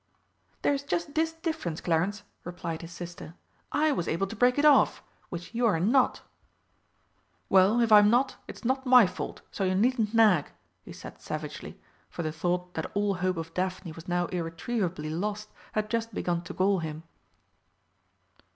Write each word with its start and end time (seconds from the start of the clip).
"There 0.63 0.73
is 0.73 0.81
just 0.81 1.13
this 1.13 1.31
difference, 1.31 1.79
Clarence," 1.79 2.23
replied 2.43 2.81
his 2.81 2.91
sister, 2.91 3.35
"I 3.71 3.91
was 3.91 4.07
able 4.07 4.25
to 4.25 4.35
break 4.35 4.57
it 4.57 4.65
off 4.65 5.03
which 5.29 5.53
you 5.53 5.67
are 5.67 5.79
not." 5.79 6.23
"Well, 7.49 7.79
if 7.81 7.91
I'm 7.91 8.09
not, 8.09 8.37
it's 8.47 8.65
not 8.65 8.87
my 8.87 9.05
fault, 9.05 9.41
so 9.51 9.63
you 9.63 9.75
needn't 9.75 10.11
nag," 10.15 10.49
he 10.83 10.91
said 10.91 11.21
savagely, 11.21 11.79
for 12.09 12.23
the 12.23 12.31
thought 12.31 12.73
that 12.73 12.89
all 12.95 13.13
hope 13.13 13.37
of 13.37 13.53
Daphne 13.53 13.91
was 13.91 14.07
now 14.07 14.25
irretrievably 14.25 15.11
lost 15.11 15.49
had 15.73 15.87
just 15.87 16.15
begun 16.15 16.41
to 16.45 16.53
gall 16.55 16.79
him. 16.79 17.03